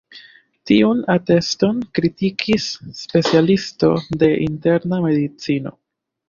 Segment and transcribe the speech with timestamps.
[0.69, 3.91] Tiun ateston kritikis specialisto
[4.25, 5.77] de interna medicino.